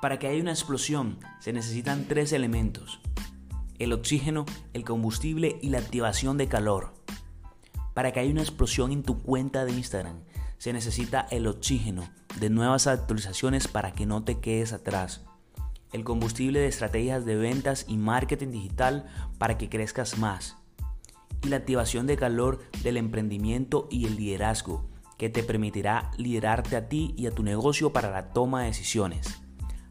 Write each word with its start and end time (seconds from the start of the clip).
Para 0.00 0.18
que 0.18 0.28
haya 0.28 0.40
una 0.40 0.52
explosión 0.52 1.18
se 1.40 1.52
necesitan 1.52 2.06
tres 2.08 2.32
elementos. 2.32 3.00
El 3.78 3.92
oxígeno, 3.92 4.46
el 4.72 4.84
combustible 4.84 5.58
y 5.60 5.68
la 5.68 5.78
activación 5.78 6.38
de 6.38 6.48
calor. 6.48 6.94
Para 7.92 8.10
que 8.10 8.20
haya 8.20 8.30
una 8.30 8.40
explosión 8.40 8.92
en 8.92 9.02
tu 9.02 9.22
cuenta 9.22 9.66
de 9.66 9.72
Instagram 9.72 10.20
se 10.56 10.72
necesita 10.72 11.26
el 11.30 11.46
oxígeno 11.46 12.08
de 12.38 12.48
nuevas 12.48 12.86
actualizaciones 12.86 13.68
para 13.68 13.92
que 13.92 14.06
no 14.06 14.24
te 14.24 14.40
quedes 14.40 14.72
atrás. 14.72 15.22
El 15.92 16.04
combustible 16.04 16.60
de 16.60 16.68
estrategias 16.68 17.26
de 17.26 17.36
ventas 17.36 17.84
y 17.86 17.98
marketing 17.98 18.52
digital 18.52 19.06
para 19.38 19.58
que 19.58 19.68
crezcas 19.68 20.18
más. 20.18 20.56
Y 21.42 21.48
la 21.48 21.56
activación 21.56 22.06
de 22.06 22.16
calor 22.16 22.60
del 22.82 22.96
emprendimiento 22.96 23.86
y 23.90 24.06
el 24.06 24.16
liderazgo 24.16 24.88
que 25.18 25.28
te 25.28 25.42
permitirá 25.42 26.10
liderarte 26.16 26.76
a 26.76 26.88
ti 26.88 27.14
y 27.18 27.26
a 27.26 27.32
tu 27.32 27.42
negocio 27.42 27.92
para 27.92 28.10
la 28.10 28.32
toma 28.32 28.60
de 28.60 28.68
decisiones. 28.68 29.42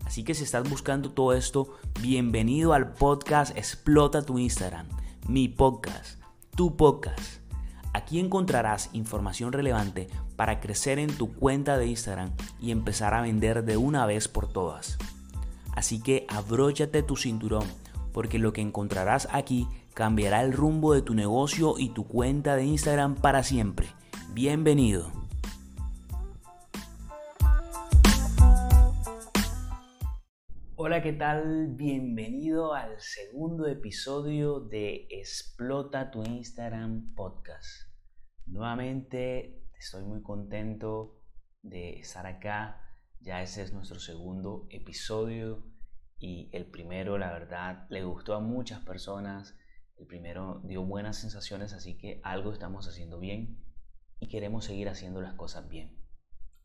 Así 0.10 0.24
que 0.24 0.34
si 0.34 0.44
estás 0.44 0.68
buscando 0.68 1.12
todo 1.12 1.34
esto, 1.34 1.78
bienvenido 2.02 2.74
al 2.74 2.94
podcast 2.94 3.56
Explota 3.56 4.24
tu 4.24 4.40
Instagram, 4.40 4.88
mi 5.28 5.50
podcast, 5.50 6.20
tu 6.56 6.76
podcast. 6.76 7.44
Aquí 7.94 8.20
encontrarás 8.20 8.90
información 8.94 9.54
relevante 9.54 10.08
para 10.36 10.62
crecer 10.62 10.98
en 10.98 11.16
tu 11.16 11.32
cuenta 11.32 11.78
de 11.78 11.86
Instagram 11.86 12.32
y 12.60 12.72
empezar 12.72 13.14
a 13.14 13.22
vender 13.22 13.64
de 13.64 13.78
una 13.78 14.08
vez 14.08 14.28
por 14.28 14.52
todas. 14.52 14.98
Así 15.76 16.02
que 16.02 16.26
abróchate 16.28 17.04
tu 17.04 17.16
cinturón, 17.16 17.68
porque 18.12 18.40
lo 18.40 18.52
que 18.52 18.62
encontrarás 18.62 19.28
aquí 19.32 19.68
cambiará 19.94 20.42
el 20.42 20.54
rumbo 20.54 20.96
de 20.96 21.04
tu 21.04 21.14
negocio 21.14 21.76
y 21.78 21.90
tu 21.90 22.08
cuenta 22.08 22.56
de 22.56 22.66
Instagram 22.66 23.14
para 23.14 23.44
siempre. 23.44 23.86
Bienvenido. 24.34 25.29
Hola, 30.82 31.04
¿qué 31.04 31.12
tal? 31.12 31.74
Bienvenido 31.76 32.74
al 32.74 33.02
segundo 33.02 33.68
episodio 33.68 34.62
de 34.62 35.08
Explota 35.10 36.10
tu 36.10 36.24
Instagram 36.24 37.14
podcast. 37.16 37.92
Nuevamente 38.46 39.68
estoy 39.78 40.06
muy 40.06 40.22
contento 40.22 41.20
de 41.64 42.00
estar 42.00 42.26
acá. 42.26 42.82
Ya 43.20 43.42
ese 43.42 43.62
es 43.62 43.74
nuestro 43.74 44.00
segundo 44.00 44.68
episodio 44.70 45.70
y 46.18 46.50
el 46.54 46.66
primero, 46.72 47.18
la 47.18 47.34
verdad, 47.34 47.86
le 47.90 48.06
gustó 48.06 48.34
a 48.34 48.40
muchas 48.40 48.80
personas. 48.80 49.58
El 49.98 50.08
primero 50.08 50.62
dio 50.64 50.82
buenas 50.84 51.18
sensaciones, 51.18 51.74
así 51.74 51.98
que 51.98 52.22
algo 52.24 52.54
estamos 52.54 52.88
haciendo 52.88 53.20
bien 53.20 53.62
y 54.22 54.30
queremos 54.30 54.64
seguir 54.64 54.88
haciendo 54.88 55.20
las 55.20 55.34
cosas 55.34 55.68
bien. 55.68 56.02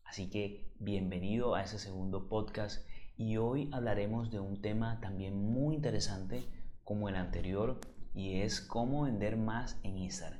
Así 0.05 0.29
que 0.29 0.71
bienvenido 0.79 1.53
a 1.53 1.63
ese 1.63 1.79
segundo 1.79 2.29
podcast 2.29 2.87
y 3.17 3.37
hoy 3.37 3.69
hablaremos 3.71 4.29
de 4.29 4.39
un 4.39 4.61
tema 4.61 4.99
también 4.99 5.37
muy 5.37 5.75
interesante 5.75 6.45
como 6.83 7.07
el 7.07 7.15
anterior 7.15 7.79
y 8.13 8.41
es 8.41 8.61
cómo 8.61 9.03
vender 9.03 9.37
más 9.37 9.79
en 9.83 9.97
Instagram. 9.97 10.39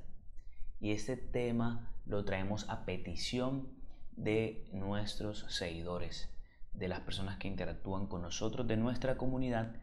Y 0.79 0.91
este 0.91 1.15
tema 1.15 1.91
lo 2.05 2.25
traemos 2.25 2.69
a 2.69 2.85
petición 2.85 3.69
de 4.15 4.69
nuestros 4.73 5.45
seguidores, 5.49 6.29
de 6.73 6.87
las 6.87 6.99
personas 7.01 7.37
que 7.37 7.47
interactúan 7.47 8.07
con 8.07 8.21
nosotros, 8.21 8.67
de 8.67 8.77
nuestra 8.77 9.17
comunidad, 9.17 9.75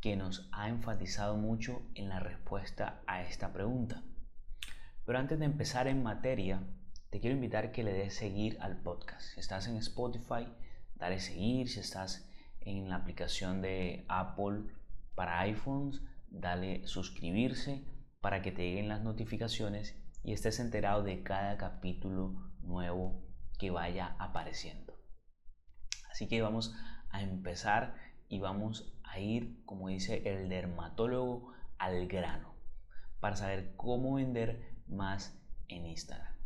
que 0.00 0.16
nos 0.16 0.48
ha 0.52 0.68
enfatizado 0.68 1.36
mucho 1.36 1.82
en 1.94 2.08
la 2.08 2.20
respuesta 2.20 3.02
a 3.06 3.22
esta 3.22 3.52
pregunta. 3.52 4.02
Pero 5.04 5.18
antes 5.18 5.38
de 5.38 5.44
empezar 5.44 5.88
en 5.88 6.02
materia, 6.02 6.62
te 7.10 7.20
quiero 7.20 7.36
invitar 7.36 7.70
que 7.70 7.82
le 7.82 7.92
des 7.92 8.14
seguir 8.14 8.56
al 8.60 8.80
podcast. 8.80 9.22
Si 9.34 9.40
estás 9.40 9.66
en 9.68 9.76
Spotify, 9.76 10.46
dale 10.94 11.20
seguir. 11.20 11.68
Si 11.68 11.80
estás 11.80 12.29
en 12.60 12.88
la 12.88 12.96
aplicación 12.96 13.62
de 13.62 14.04
Apple 14.08 14.64
para 15.14 15.40
iPhones, 15.40 16.02
dale 16.28 16.86
suscribirse 16.86 17.84
para 18.20 18.42
que 18.42 18.52
te 18.52 18.62
lleguen 18.62 18.88
las 18.88 19.02
notificaciones 19.02 19.96
y 20.22 20.32
estés 20.32 20.60
enterado 20.60 21.02
de 21.02 21.22
cada 21.22 21.56
capítulo 21.56 22.52
nuevo 22.60 23.22
que 23.58 23.70
vaya 23.70 24.16
apareciendo. 24.18 24.94
Así 26.10 26.28
que 26.28 26.42
vamos 26.42 26.74
a 27.10 27.22
empezar 27.22 27.94
y 28.28 28.38
vamos 28.38 28.92
a 29.02 29.18
ir, 29.18 29.64
como 29.64 29.88
dice 29.88 30.22
el 30.24 30.48
dermatólogo, 30.48 31.52
al 31.78 32.06
grano 32.06 32.50
para 33.20 33.36
saber 33.36 33.74
cómo 33.76 34.14
vender 34.14 34.74
más 34.88 35.38
en 35.68 35.86
Instagram. 35.86 36.39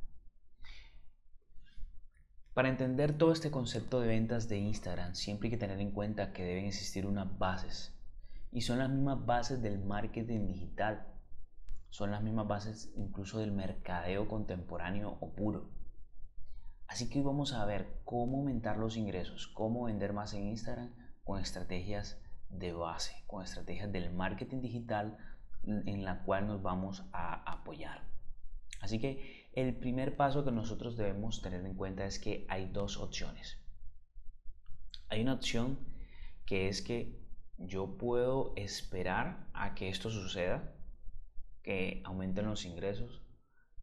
Para 2.54 2.68
entender 2.68 3.18
todo 3.18 3.32
este 3.32 3.50
concepto 3.50 4.00
de 4.00 4.06
ventas 4.06 4.48
de 4.48 4.58
Instagram, 4.58 5.16
siempre 5.16 5.48
hay 5.48 5.50
que 5.50 5.58
tener 5.58 5.80
en 5.80 5.90
cuenta 5.90 6.32
que 6.32 6.44
deben 6.44 6.66
existir 6.66 7.04
unas 7.04 7.36
bases. 7.36 7.98
Y 8.52 8.60
son 8.60 8.78
las 8.78 8.88
mismas 8.88 9.26
bases 9.26 9.60
del 9.60 9.80
marketing 9.80 10.46
digital. 10.46 11.04
Son 11.90 12.12
las 12.12 12.22
mismas 12.22 12.46
bases 12.46 12.92
incluso 12.94 13.40
del 13.40 13.50
mercadeo 13.50 14.28
contemporáneo 14.28 15.18
o 15.20 15.34
puro. 15.34 15.68
Así 16.86 17.10
que 17.10 17.18
hoy 17.18 17.24
vamos 17.24 17.54
a 17.54 17.64
ver 17.64 17.88
cómo 18.04 18.38
aumentar 18.38 18.76
los 18.76 18.96
ingresos, 18.96 19.48
cómo 19.48 19.86
vender 19.86 20.12
más 20.12 20.32
en 20.34 20.46
Instagram 20.46 20.94
con 21.24 21.40
estrategias 21.40 22.20
de 22.50 22.72
base, 22.72 23.16
con 23.26 23.42
estrategias 23.42 23.90
del 23.90 24.12
marketing 24.12 24.60
digital 24.60 25.18
en 25.64 26.04
la 26.04 26.22
cual 26.22 26.46
nos 26.46 26.62
vamos 26.62 27.04
a 27.12 27.50
apoyar. 27.50 28.02
Así 28.80 29.00
que 29.00 29.33
el 29.54 29.74
primer 29.76 30.16
paso 30.16 30.44
que 30.44 30.50
nosotros 30.50 30.96
debemos 30.96 31.40
tener 31.40 31.64
en 31.64 31.74
cuenta 31.74 32.04
es 32.04 32.18
que 32.18 32.44
hay 32.48 32.66
dos 32.66 32.96
opciones. 32.96 33.56
Hay 35.08 35.22
una 35.22 35.34
opción 35.34 35.78
que 36.44 36.68
es 36.68 36.82
que 36.82 37.20
yo 37.58 37.96
puedo 37.96 38.52
esperar 38.56 39.46
a 39.54 39.76
que 39.76 39.88
esto 39.88 40.10
suceda, 40.10 40.74
que 41.62 42.02
aumenten 42.04 42.46
los 42.46 42.64
ingresos, 42.64 43.22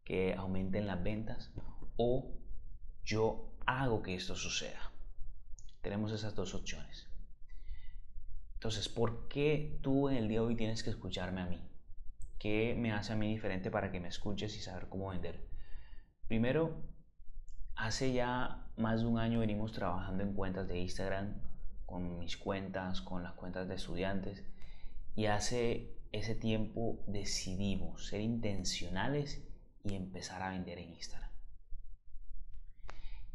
que 0.04 0.34
aumenten 0.34 0.86
las 0.86 1.02
ventas, 1.02 1.50
o 1.96 2.34
yo 3.02 3.50
hago 3.64 4.02
que 4.02 4.14
esto 4.14 4.36
suceda. 4.36 4.92
Tenemos 5.80 6.12
esas 6.12 6.34
dos 6.34 6.54
opciones. 6.54 7.08
Entonces, 8.54 8.90
¿por 8.90 9.26
qué 9.28 9.78
tú 9.82 10.10
en 10.10 10.16
el 10.16 10.28
día 10.28 10.40
de 10.40 10.46
hoy 10.46 10.56
tienes 10.56 10.82
que 10.82 10.90
escucharme 10.90 11.40
a 11.40 11.46
mí? 11.46 11.60
¿Qué 12.38 12.74
me 12.76 12.92
hace 12.92 13.14
a 13.14 13.16
mí 13.16 13.32
diferente 13.32 13.70
para 13.70 13.90
que 13.90 14.00
me 14.00 14.08
escuches 14.08 14.54
y 14.56 14.60
saber 14.60 14.88
cómo 14.88 15.08
vender? 15.08 15.51
Primero, 16.32 16.82
hace 17.76 18.14
ya 18.14 18.66
más 18.78 19.02
de 19.02 19.06
un 19.06 19.18
año 19.18 19.40
venimos 19.40 19.72
trabajando 19.72 20.22
en 20.22 20.32
cuentas 20.32 20.66
de 20.66 20.78
Instagram, 20.78 21.34
con 21.84 22.18
mis 22.18 22.38
cuentas, 22.38 23.02
con 23.02 23.22
las 23.22 23.34
cuentas 23.34 23.68
de 23.68 23.74
estudiantes, 23.74 24.42
y 25.14 25.26
hace 25.26 25.94
ese 26.10 26.34
tiempo 26.34 27.04
decidimos 27.06 28.06
ser 28.06 28.22
intencionales 28.22 29.46
y 29.84 29.94
empezar 29.94 30.40
a 30.40 30.52
vender 30.52 30.78
en 30.78 30.94
Instagram. 30.94 31.30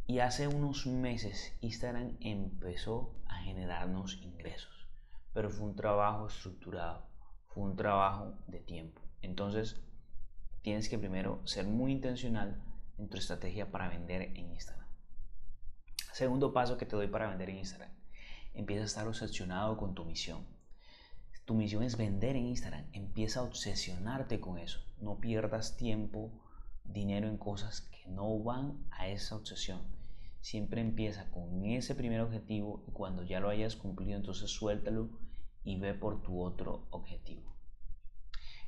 Y 0.07 0.18
hace 0.18 0.47
unos 0.47 0.88
meses 0.88 1.56
Instagram 1.62 2.18
empezó 2.19 3.13
a 3.28 3.36
generarnos 3.44 4.19
ingresos, 4.24 4.88
pero 5.34 5.52
fue 5.52 5.68
un 5.68 5.75
trabajo 5.75 6.30
estructurado, 6.30 7.06
fue 7.46 7.62
un 7.62 7.75
trabajo 7.75 8.40
de 8.47 8.59
tiempo. 8.59 9.03
Entonces, 9.22 9.80
tienes 10.63 10.90
que 10.90 10.97
primero 10.97 11.46
ser 11.46 11.68
muy 11.68 11.91
intencional 11.91 12.63
en 12.97 13.09
tu 13.09 13.18
estrategia 13.18 13.72
para 13.72 13.90
vender 13.90 14.22
en 14.22 14.52
Instagram. 14.52 14.88
Segundo 16.13 16.52
paso 16.52 16.78
que 16.78 16.85
te 16.85 16.96
doy 16.96 17.08
para 17.08 17.30
vender 17.30 17.50
en 17.50 17.58
Instagram. 17.58 17.91
Empieza 18.53 18.81
a 18.81 18.85
estar 18.85 19.08
obsesionado 19.08 19.78
con 19.78 19.94
tu 19.94 20.03
misión. 20.03 20.47
Tu 21.46 21.53
misión 21.53 21.84
es 21.84 21.96
vender 21.96 22.36
en 22.36 22.47
Instagram. 22.47 22.88
Empieza 22.91 23.40
a 23.40 23.44
obsesionarte 23.44 24.40
con 24.40 24.57
eso. 24.57 24.80
No 25.00 25.19
pierdas 25.19 25.78
tiempo, 25.78 26.31
dinero 26.84 27.28
en 27.28 27.38
cosas 27.38 27.81
que 27.81 28.09
no 28.09 28.40
van 28.40 28.84
a 28.90 29.07
esa 29.07 29.36
obsesión. 29.36 29.81
Siempre 30.41 30.81
empieza 30.81 31.30
con 31.30 31.66
ese 31.66 31.94
primer 31.94 32.22
objetivo 32.22 32.83
y 32.88 32.92
cuando 32.92 33.24
ya 33.24 33.39
lo 33.39 33.50
hayas 33.50 33.75
cumplido, 33.75 34.18
entonces 34.18 34.50
suéltalo 34.50 35.10
y 35.63 35.77
ve 35.77 35.94
por 35.94 36.22
tu 36.22 36.42
otro 36.42 36.88
objetivo. 36.89 37.56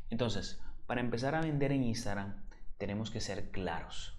Entonces, 0.10 0.62
para 0.86 1.02
empezar 1.02 1.36
a 1.36 1.42
vender 1.42 1.72
en 1.72 1.84
Instagram, 1.84 2.46
tenemos 2.78 3.10
que 3.10 3.22
ser 3.22 3.52
claros 3.52 4.19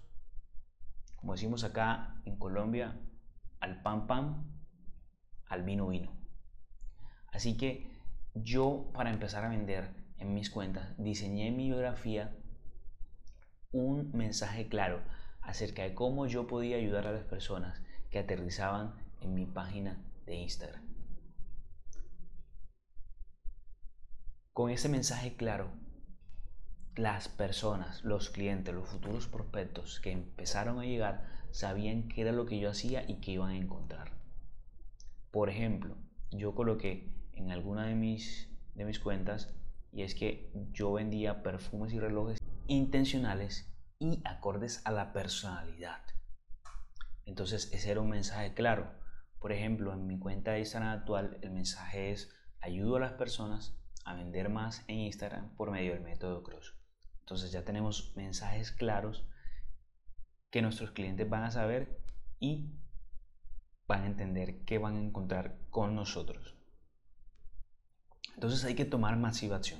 como 1.21 1.33
decimos 1.33 1.63
acá 1.63 2.15
en 2.25 2.35
Colombia, 2.35 2.99
al 3.59 3.81
pan 3.83 4.07
pan, 4.07 4.51
al 5.47 5.63
vino 5.63 5.87
vino. 5.87 6.11
Así 7.27 7.55
que 7.55 7.89
yo 8.33 8.89
para 8.93 9.11
empezar 9.11 9.45
a 9.45 9.49
vender 9.49 9.93
en 10.17 10.33
mis 10.33 10.49
cuentas 10.49 10.95
diseñé 10.97 11.47
en 11.47 11.57
mi 11.57 11.67
biografía 11.67 12.35
un 13.71 14.11
mensaje 14.13 14.67
claro 14.67 15.01
acerca 15.41 15.83
de 15.83 15.93
cómo 15.93 16.25
yo 16.25 16.47
podía 16.47 16.77
ayudar 16.77 17.05
a 17.05 17.11
las 17.11 17.23
personas 17.23 17.81
que 18.09 18.19
aterrizaban 18.19 18.95
en 19.21 19.35
mi 19.35 19.45
página 19.45 20.03
de 20.25 20.35
Instagram. 20.35 20.81
Con 24.53 24.71
ese 24.71 24.89
mensaje 24.89 25.35
claro 25.35 25.71
las 26.95 27.29
personas, 27.29 28.03
los 28.03 28.29
clientes, 28.29 28.73
los 28.73 28.89
futuros 28.89 29.27
prospectos 29.27 29.99
que 29.99 30.11
empezaron 30.11 30.79
a 30.79 30.85
llegar 30.85 31.25
sabían 31.51 32.07
qué 32.07 32.21
era 32.21 32.31
lo 32.31 32.45
que 32.45 32.59
yo 32.59 32.69
hacía 32.69 33.03
y 33.09 33.15
qué 33.15 33.31
iban 33.31 33.51
a 33.51 33.57
encontrar. 33.57 34.11
Por 35.31 35.49
ejemplo, 35.49 35.95
yo 36.31 36.53
coloqué 36.53 37.13
en 37.33 37.51
alguna 37.51 37.85
de 37.85 37.95
mis, 37.95 38.49
de 38.75 38.85
mis 38.85 38.99
cuentas 38.99 39.53
y 39.93 40.03
es 40.03 40.15
que 40.15 40.51
yo 40.71 40.93
vendía 40.93 41.43
perfumes 41.43 41.93
y 41.93 41.99
relojes 41.99 42.39
intencionales 42.67 43.73
y 43.99 44.21
acordes 44.25 44.81
a 44.85 44.91
la 44.91 45.13
personalidad. 45.13 46.01
Entonces 47.25 47.69
ese 47.71 47.91
era 47.91 48.01
un 48.01 48.09
mensaje 48.09 48.53
claro. 48.53 48.91
Por 49.39 49.51
ejemplo, 49.51 49.93
en 49.93 50.07
mi 50.07 50.19
cuenta 50.19 50.51
de 50.51 50.59
Instagram 50.59 50.89
actual 50.89 51.37
el 51.41 51.51
mensaje 51.51 52.11
es 52.11 52.33
ayudo 52.59 52.97
a 52.97 52.99
las 52.99 53.13
personas 53.13 53.75
a 54.05 54.13
vender 54.13 54.49
más 54.49 54.83
en 54.87 54.99
Instagram 54.99 55.55
por 55.55 55.71
medio 55.71 55.93
del 55.93 56.01
método 56.01 56.43
Cross. 56.43 56.80
Entonces 57.21 57.51
ya 57.51 57.63
tenemos 57.63 58.13
mensajes 58.15 58.71
claros 58.71 59.25
que 60.49 60.61
nuestros 60.61 60.91
clientes 60.91 61.29
van 61.29 61.43
a 61.43 61.51
saber 61.51 62.01
y 62.39 62.69
van 63.87 64.03
a 64.03 64.07
entender 64.07 64.63
qué 64.65 64.77
van 64.77 64.95
a 64.95 65.01
encontrar 65.01 65.57
con 65.69 65.95
nosotros. 65.95 66.55
Entonces 68.35 68.63
hay 68.65 68.75
que 68.75 68.85
tomar 68.85 69.17
masiva 69.17 69.57
acción. 69.57 69.79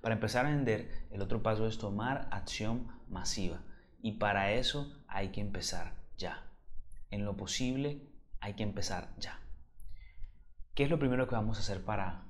Para 0.00 0.14
empezar 0.14 0.46
a 0.46 0.50
vender, 0.50 1.06
el 1.10 1.22
otro 1.22 1.42
paso 1.42 1.66
es 1.66 1.78
tomar 1.78 2.28
acción 2.30 2.88
masiva. 3.08 3.62
Y 4.00 4.12
para 4.12 4.52
eso 4.52 5.04
hay 5.08 5.30
que 5.30 5.40
empezar 5.40 5.96
ya. 6.16 6.52
En 7.10 7.24
lo 7.24 7.36
posible 7.36 8.08
hay 8.40 8.54
que 8.54 8.62
empezar 8.62 9.14
ya. 9.18 9.40
¿Qué 10.74 10.84
es 10.84 10.90
lo 10.90 10.98
primero 10.98 11.26
que 11.26 11.34
vamos 11.34 11.58
a 11.58 11.60
hacer 11.60 11.84
para 11.84 12.24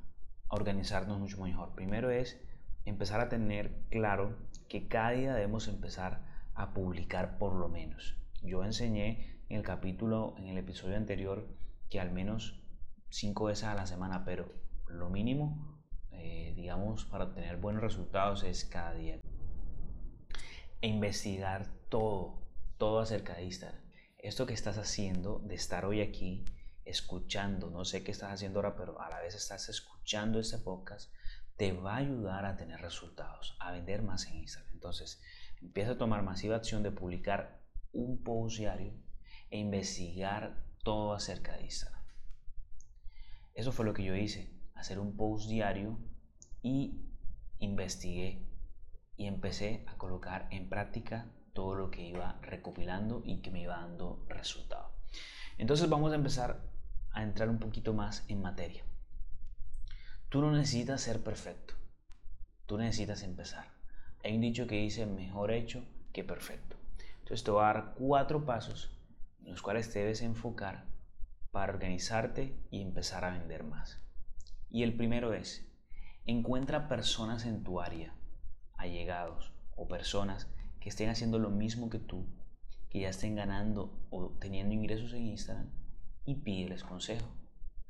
organizarnos 0.49 1.19
mucho 1.19 1.43
mejor? 1.43 1.75
Primero 1.75 2.11
es 2.11 2.41
empezar 2.89 3.21
a 3.21 3.29
tener 3.29 3.73
claro 3.91 4.37
que 4.69 4.89
cada 4.89 5.11
día 5.11 5.35
debemos 5.35 5.69
empezar 5.69 6.25
a 6.55 6.73
publicar 6.75 7.39
por 7.39 7.55
lo 7.55 7.69
menos. 7.69 8.17
Yo 8.43 8.65
enseñé 8.65 9.41
en 9.49 9.59
el 9.59 9.63
capítulo, 9.63 10.35
en 10.39 10.49
el 10.49 10.59
episodio 10.59 10.97
anterior, 10.97 11.49
que 11.89 12.01
al 12.01 12.11
menos 12.11 12.61
cinco 13.11 13.45
veces 13.45 13.65
a 13.65 13.75
la 13.75 13.87
semana, 13.87 14.25
pero 14.25 14.53
lo 14.89 15.09
mínimo, 15.09 15.79
eh, 16.13 16.53
digamos, 16.57 17.05
para 17.05 17.25
obtener 17.25 17.57
buenos 17.57 17.83
resultados 17.83 18.43
es 18.43 18.65
cada 18.65 18.95
día. 18.95 19.19
E 20.81 20.89
investigar 20.89 21.67
todo, 21.89 22.43
todo 22.77 23.01
acerca 23.01 23.35
de 23.35 23.45
Instagram. 23.45 23.81
Esto 24.19 24.47
que 24.47 24.55
estás 24.55 24.79
haciendo, 24.79 25.39
de 25.41 25.55
estar 25.55 25.85
hoy 25.85 26.01
aquí, 26.01 26.45
escuchando, 26.85 27.71
no 27.71 27.85
sé 27.85 28.03
qué 28.03 28.11
estás 28.11 28.33
haciendo 28.33 28.59
ahora, 28.59 28.77
pero 28.77 29.01
a 29.01 29.09
la 29.09 29.21
vez 29.21 29.35
estás 29.35 29.69
escuchando 29.69 30.41
este 30.41 30.59
podcast, 30.59 31.13
te 31.59 31.73
va 31.73 31.95
a 31.95 31.99
ayudar 31.99 32.47
a 32.47 32.57
tener 32.57 32.81
resultados, 32.81 33.57
a 33.59 33.73
vender 33.73 34.03
más 34.03 34.27
en 34.27 34.37
Instagram. 34.37 34.73
Entonces, 34.73 35.21
empieza 35.61 35.93
a 35.93 35.99
tomar 35.99 36.23
masiva 36.23 36.57
acción 36.57 36.85
de 36.85 36.93
publicar 36.93 37.61
un 37.93 38.23
post 38.23 38.59
diario 38.59 38.95
e 39.51 39.59
investigar 39.59 40.65
todo 40.85 41.13
acerca 41.15 41.57
de 41.57 41.65
Instagram. 41.65 42.03
Eso 43.55 43.73
fue 43.73 43.85
lo 43.85 43.93
que 43.93 44.05
yo 44.05 44.15
hice 44.15 44.57
hacer 44.77 45.01
un 45.01 45.17
post 45.17 45.49
diario 45.49 45.99
y 46.63 47.03
investigué 47.59 48.47
y 49.17 49.27
empecé 49.27 49.85
a 49.89 49.97
colocar 49.97 50.47
en 50.53 50.69
práctica 50.69 51.27
todo 51.55 51.75
lo 51.75 51.91
que 51.91 52.07
iba 52.07 52.39
recopilando 52.41 53.21
y 53.25 53.43
que 53.43 53.51
me 53.51 53.63
iba 53.63 53.79
dando 53.79 54.25
resultado. 54.29 54.93
Entonces 55.57 55.89
vamos 55.89 56.13
a 56.13 56.15
empezar 56.15 56.63
a 57.11 57.25
entrar 57.25 57.49
un 57.49 57.59
poquito 57.59 57.93
más 57.95 58.25
en 58.29 58.43
materia. 58.43 58.85
Tú 60.29 60.43
no 60.43 60.53
necesitas 60.53 61.01
ser 61.01 61.23
perfecto, 61.25 61.73
tú 62.67 62.77
necesitas 62.77 63.23
empezar. 63.23 63.69
Hay 64.23 64.35
un 64.35 64.43
dicho 64.43 64.67
que 64.67 64.75
dice 64.75 65.07
mejor 65.07 65.51
hecho 65.51 65.87
que 66.13 66.23
perfecto. 66.23 66.77
Entonces 67.21 67.45
te 67.45 67.51
voy 67.51 67.63
a 67.63 67.73
dar 67.73 67.95
cuatro 67.97 68.45
pasos 68.45 68.91
en 69.43 69.53
los 69.53 69.63
cuales 69.63 69.93
debes 69.95 70.21
enfocar 70.21 70.85
para 71.51 71.73
organizarte 71.73 72.55
y 72.71 72.83
empezar 72.83 73.25
a 73.25 73.31
vender 73.31 73.65
más. 73.65 74.03
Y 74.69 74.83
el 74.83 74.95
primero 74.95 75.33
es, 75.33 75.67
encuentra 76.27 76.89
personas 76.89 77.47
en 77.47 77.65
tu 77.65 77.81
área, 77.81 78.15
allegados 78.75 79.55
o 79.77 79.89
personas 79.89 80.47
que 80.79 80.91
estén 80.91 81.09
haciendo 81.09 81.39
lo 81.39 81.49
mismo 81.49 81.89
que 81.89 82.01
tú, 82.01 82.27
que 82.91 83.01
ya 83.01 83.09
estén 83.09 83.35
ganando 83.35 83.99
o 84.11 84.37
teniendo 84.39 84.75
ingresos 84.75 85.15
en 85.15 85.27
Instagram 85.27 85.71
y 86.27 86.35
pídeles 86.35 86.85
consejo. 86.85 87.29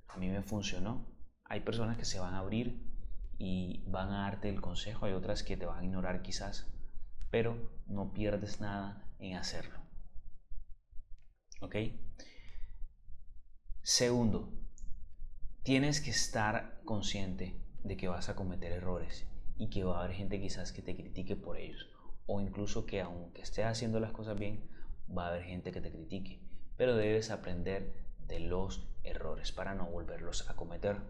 A 0.06 0.16
mí 0.18 0.28
me 0.28 0.42
funcionó. 0.42 1.17
Hay 1.48 1.60
personas 1.60 1.96
que 1.96 2.04
se 2.04 2.20
van 2.20 2.34
a 2.34 2.40
abrir 2.40 2.80
y 3.38 3.82
van 3.86 4.10
a 4.10 4.22
darte 4.22 4.48
el 4.48 4.60
consejo, 4.60 5.06
hay 5.06 5.12
otras 5.12 5.42
que 5.42 5.56
te 5.56 5.66
van 5.66 5.80
a 5.80 5.84
ignorar 5.84 6.22
quizás, 6.22 6.66
pero 7.30 7.56
no 7.86 8.12
pierdes 8.12 8.60
nada 8.60 9.04
en 9.18 9.36
hacerlo. 9.36 9.78
¿Ok? 11.60 11.76
Segundo, 13.82 14.52
tienes 15.62 16.00
que 16.00 16.10
estar 16.10 16.80
consciente 16.84 17.60
de 17.82 17.96
que 17.96 18.08
vas 18.08 18.28
a 18.28 18.36
cometer 18.36 18.72
errores 18.72 19.26
y 19.56 19.70
que 19.70 19.84
va 19.84 19.98
a 19.98 20.04
haber 20.04 20.16
gente 20.16 20.40
quizás 20.40 20.72
que 20.72 20.82
te 20.82 20.94
critique 20.94 21.36
por 21.36 21.56
ellos 21.56 21.88
o 22.26 22.40
incluso 22.40 22.86
que 22.86 23.00
aunque 23.00 23.42
estés 23.42 23.64
haciendo 23.64 23.98
las 23.98 24.12
cosas 24.12 24.38
bien 24.38 24.68
va 25.16 25.24
a 25.24 25.28
haber 25.30 25.44
gente 25.44 25.72
que 25.72 25.80
te 25.80 25.90
critique 25.90 26.40
pero 26.76 26.96
debes 26.96 27.30
aprender 27.30 27.92
de 28.26 28.40
los 28.40 28.86
errores 29.02 29.52
para 29.52 29.74
no 29.74 29.86
volverlos 29.86 30.48
a 30.48 30.54
cometer 30.54 31.00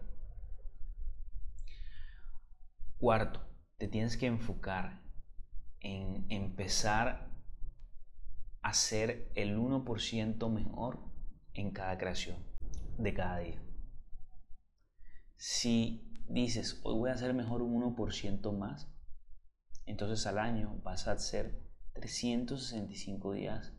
cuarto 2.99 3.41
te 3.77 3.87
tienes 3.87 4.17
que 4.17 4.27
enfocar 4.27 5.01
en 5.79 6.25
empezar 6.29 7.31
a 8.61 8.73
ser 8.73 9.31
el 9.35 9.57
1% 9.57 10.49
mejor 10.51 10.99
en 11.53 11.71
cada 11.71 11.97
creación 11.97 12.37
de 12.97 13.13
cada 13.13 13.39
día 13.39 13.69
si 15.39 16.05
dices, 16.27 16.81
hoy 16.83 16.95
voy 16.95 17.09
a 17.09 17.13
hacer 17.13 17.33
mejor 17.33 17.61
un 17.61 17.81
1% 17.95 18.51
más, 18.57 18.91
entonces 19.85 20.27
al 20.27 20.37
año 20.37 20.81
vas 20.83 21.07
a 21.07 21.13
hacer 21.13 21.63
365 21.93 23.31
días 23.31 23.73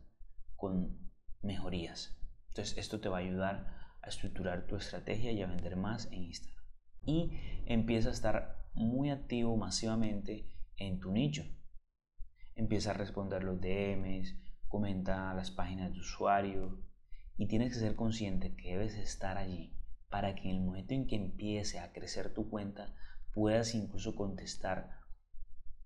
con 0.55 1.11
mejorías. 1.43 2.17
Entonces 2.49 2.75
esto 2.79 2.99
te 2.99 3.09
va 3.09 3.17
a 3.17 3.21
ayudar 3.21 3.67
a 4.01 4.09
estructurar 4.09 4.65
tu 4.65 4.75
estrategia 4.75 5.31
y 5.31 5.43
a 5.43 5.47
vender 5.47 5.75
más 5.75 6.07
en 6.07 6.23
Instagram. 6.23 6.63
Y 7.05 7.31
empieza 7.67 8.09
a 8.09 8.13
estar 8.13 8.60
muy 8.73 9.09
activo 9.09 9.57
masivamente 9.57 10.49
en 10.77 10.99
tu 10.99 11.11
nicho. 11.11 11.43
Empieza 12.55 12.91
a 12.91 12.95
responder 12.95 13.43
los 13.43 13.59
DMs, 13.59 14.35
comenta 14.67 15.33
las 15.33 15.51
páginas 15.51 15.93
de 15.93 15.99
usuario 15.99 16.81
y 17.37 17.47
tienes 17.47 17.73
que 17.73 17.79
ser 17.79 17.95
consciente 17.95 18.55
que 18.55 18.71
debes 18.71 18.95
estar 18.95 19.37
allí 19.37 19.73
para 20.09 20.35
que 20.35 20.49
en 20.49 20.57
el 20.57 20.61
momento 20.61 20.93
en 20.93 21.07
que 21.07 21.15
empiece 21.15 21.79
a 21.79 21.91
crecer 21.91 22.33
tu 22.33 22.49
cuenta 22.49 22.93
puedas 23.33 23.73
incluso 23.75 24.15
contestar 24.15 24.99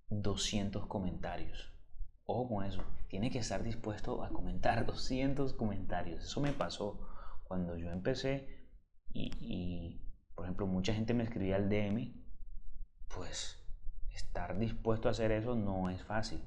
200 0.10 0.88
comentarios. 0.88 1.72
Ojo 2.26 2.50
con 2.50 2.66
eso, 2.66 2.84
tienes 3.08 3.32
que 3.32 3.40
estar 3.40 3.64
dispuesto 3.64 4.24
a 4.24 4.30
comentar 4.30 4.86
200 4.88 5.54
comentarios. 5.54 6.24
Eso 6.24 6.42
me 6.42 6.52
pasó 6.52 7.00
cuando 7.44 7.78
yo 7.78 7.92
empecé 7.92 8.66
y, 9.14 10.02
por 10.36 10.46
ejemplo, 10.46 10.68
mucha 10.68 10.94
gente 10.94 11.14
me 11.14 11.24
escribía 11.24 11.56
al 11.56 11.70
DM, 11.70 12.25
pues 13.08 13.58
estar 14.14 14.58
dispuesto 14.58 15.08
a 15.08 15.12
hacer 15.12 15.32
eso 15.32 15.56
no 15.56 15.90
es 15.90 16.04
fácil. 16.04 16.42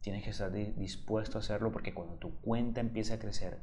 Tienes 0.00 0.24
que 0.24 0.30
estar 0.30 0.50
dispuesto 0.50 1.38
a 1.38 1.40
hacerlo 1.40 1.70
porque 1.70 1.94
cuando 1.94 2.16
tu 2.16 2.40
cuenta 2.40 2.80
empiece 2.80 3.14
a 3.14 3.18
crecer, 3.18 3.60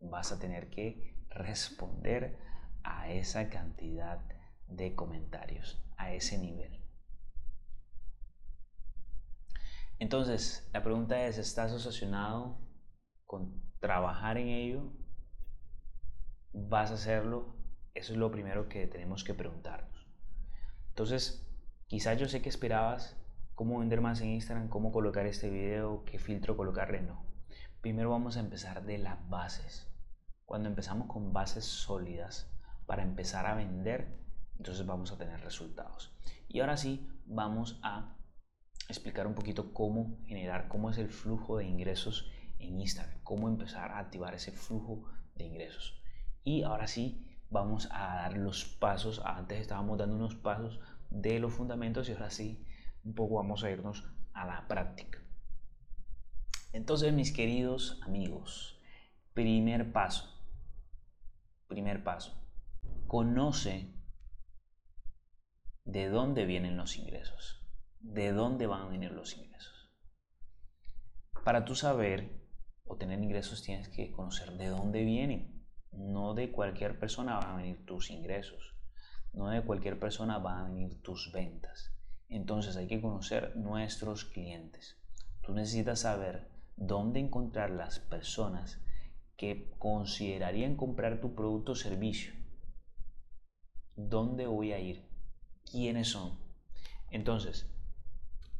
vas 0.00 0.32
a 0.32 0.38
tener 0.38 0.70
que 0.70 1.26
responder 1.30 2.38
a 2.84 3.10
esa 3.10 3.48
cantidad 3.48 4.20
de 4.68 4.94
comentarios, 4.94 5.82
a 5.96 6.12
ese 6.12 6.38
nivel. 6.38 6.80
Entonces, 9.98 10.68
la 10.72 10.82
pregunta 10.82 11.26
es, 11.26 11.38
¿estás 11.38 11.72
obsesionado 11.72 12.58
con 13.24 13.62
trabajar 13.78 14.36
en 14.36 14.48
ello? 14.48 14.92
¿Vas 16.52 16.90
a 16.90 16.94
hacerlo? 16.94 17.56
Eso 17.94 18.12
es 18.12 18.18
lo 18.18 18.30
primero 18.30 18.68
que 18.68 18.86
tenemos 18.86 19.22
que 19.22 19.34
preguntarnos. 19.34 20.08
Entonces, 20.88 21.48
quizás 21.92 22.18
yo 22.18 22.26
sé 22.26 22.40
que 22.40 22.48
esperabas 22.48 23.18
cómo 23.54 23.80
vender 23.80 24.00
más 24.00 24.22
en 24.22 24.30
Instagram, 24.30 24.70
cómo 24.70 24.92
colocar 24.92 25.26
este 25.26 25.50
video, 25.50 26.06
qué 26.06 26.18
filtro 26.18 26.56
colocarle, 26.56 27.02
no. 27.02 27.22
Primero 27.82 28.08
vamos 28.08 28.38
a 28.38 28.40
empezar 28.40 28.86
de 28.86 28.96
las 28.96 29.28
bases. 29.28 29.92
Cuando 30.46 30.70
empezamos 30.70 31.06
con 31.06 31.34
bases 31.34 31.66
sólidas, 31.66 32.50
para 32.86 33.02
empezar 33.02 33.44
a 33.44 33.54
vender, 33.54 34.08
entonces 34.56 34.86
vamos 34.86 35.12
a 35.12 35.18
tener 35.18 35.38
resultados. 35.42 36.16
Y 36.48 36.60
ahora 36.60 36.78
sí, 36.78 37.06
vamos 37.26 37.78
a 37.82 38.16
explicar 38.88 39.26
un 39.26 39.34
poquito 39.34 39.74
cómo 39.74 40.16
generar, 40.24 40.68
cómo 40.68 40.88
es 40.88 40.96
el 40.96 41.10
flujo 41.10 41.58
de 41.58 41.66
ingresos 41.66 42.32
en 42.58 42.80
Instagram, 42.80 43.20
cómo 43.22 43.48
empezar 43.48 43.90
a 43.90 43.98
activar 43.98 44.34
ese 44.34 44.52
flujo 44.52 45.04
de 45.34 45.44
ingresos. 45.44 46.00
Y 46.42 46.62
ahora 46.62 46.86
sí, 46.86 47.28
vamos 47.50 47.90
a 47.92 48.14
dar 48.14 48.38
los 48.38 48.64
pasos, 48.64 49.20
antes 49.26 49.60
estábamos 49.60 49.98
dando 49.98 50.16
unos 50.16 50.36
pasos 50.36 50.80
de 51.12 51.38
los 51.38 51.52
fundamentos 51.52 52.08
y 52.08 52.12
ahora 52.12 52.30
sí, 52.30 52.66
un 53.04 53.14
poco 53.14 53.36
vamos 53.36 53.64
a 53.64 53.70
irnos 53.70 54.04
a 54.32 54.46
la 54.46 54.66
práctica. 54.66 55.20
Entonces, 56.72 57.12
mis 57.12 57.32
queridos 57.32 58.00
amigos, 58.02 58.80
primer 59.34 59.92
paso, 59.92 60.28
primer 61.68 62.02
paso, 62.02 62.34
conoce 63.06 63.94
de 65.84 66.08
dónde 66.08 66.46
vienen 66.46 66.76
los 66.76 66.96
ingresos, 66.96 67.62
de 68.00 68.32
dónde 68.32 68.66
van 68.66 68.82
a 68.82 68.88
venir 68.88 69.12
los 69.12 69.36
ingresos. 69.36 69.92
Para 71.44 71.64
tú 71.64 71.74
saber 71.74 72.40
o 72.84 72.96
tener 72.96 73.22
ingresos 73.22 73.62
tienes 73.62 73.88
que 73.88 74.10
conocer 74.12 74.52
de 74.52 74.68
dónde 74.68 75.04
vienen. 75.04 75.66
No 75.90 76.32
de 76.32 76.50
cualquier 76.50 76.98
persona 76.98 77.38
van 77.38 77.50
a 77.50 77.56
venir 77.56 77.84
tus 77.84 78.10
ingresos, 78.10 78.74
no 79.32 79.48
de 79.48 79.62
cualquier 79.62 79.98
persona 79.98 80.38
van 80.38 80.58
a 80.58 80.68
venir 80.68 81.00
tus 81.02 81.32
ventas. 81.32 81.92
Entonces 82.28 82.76
hay 82.76 82.86
que 82.86 83.00
conocer 83.00 83.56
nuestros 83.56 84.24
clientes. 84.24 84.96
Tú 85.42 85.54
necesitas 85.54 86.00
saber 86.00 86.48
dónde 86.76 87.20
encontrar 87.20 87.70
las 87.70 87.98
personas 87.98 88.80
que 89.36 89.70
considerarían 89.78 90.76
comprar 90.76 91.20
tu 91.20 91.34
producto 91.34 91.72
o 91.72 91.76
servicio. 91.76 92.32
¿Dónde 93.96 94.46
voy 94.46 94.72
a 94.72 94.78
ir? 94.78 95.04
¿Quiénes 95.70 96.08
son? 96.08 96.38
Entonces, 97.10 97.66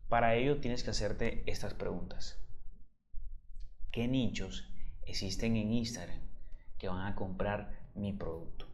para 0.09 0.35
ello 0.35 0.61
tienes 0.61 0.85
que 0.85 0.91
hacerte 0.91 1.43
estas 1.51 1.75
preguntas. 1.75 2.39
¿Qué 3.91 4.09
nichos 4.09 4.69
existen 5.07 5.57
en 5.57 5.73
Instagram 5.73 6.21
que 6.79 6.89
van 6.89 7.07
a 7.07 7.15
comprar 7.15 7.91
mi 7.95 8.13
producto? 8.13 8.72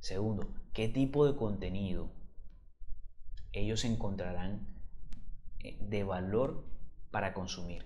Segundo, 0.00 0.54
¿qué 0.72 0.88
tipo 0.88 1.26
de 1.26 1.36
contenido 1.36 2.12
ellos 3.52 3.84
encontrarán 3.84 4.66
eh, 5.60 5.76
de 5.80 6.04
valor 6.04 6.64
para 7.10 7.34
consumir? 7.34 7.84